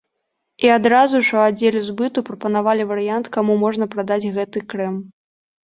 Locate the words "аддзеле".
1.49-1.81